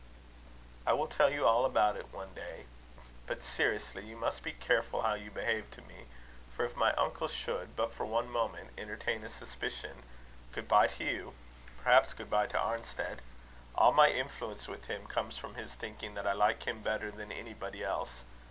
[0.87, 2.65] "I will tell you all about it one day.
[3.27, 6.07] But, seriously, you must be careful how you behave to me;
[6.55, 10.01] for if my uncle should, but for one moment, entertain a suspicion
[10.53, 11.35] good bye to you
[11.83, 13.19] perhaps good bye to Arnstead.
[13.75, 17.31] All my influence with him comes from his thinking that I like him better than
[17.31, 18.23] anybody else.